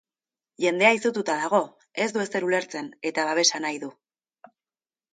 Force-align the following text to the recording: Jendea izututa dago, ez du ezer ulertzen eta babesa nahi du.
Jendea 0.63 0.89
izututa 0.99 1.35
dago, 1.41 1.59
ez 2.07 2.09
du 2.17 2.25
ezer 2.25 2.49
ulertzen 2.49 2.91
eta 3.13 3.31
babesa 3.31 3.65
nahi 3.69 3.83
du. 3.89 3.95